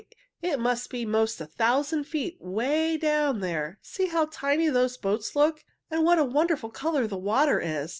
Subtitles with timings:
[0.41, 3.77] It must be 'most a thousand feet 'way down there!
[3.83, 7.89] See how tiny those boats look, and what a wonderful color the water is!